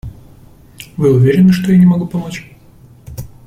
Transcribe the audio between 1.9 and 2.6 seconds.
помочь?